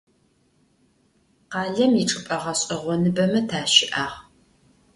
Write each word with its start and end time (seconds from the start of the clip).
Khalem 1.51 1.91
yiçç'ıp'e 1.97 2.37
ğeş'eğonıbeme 2.43 3.41
taşı'ağ. 3.49 4.07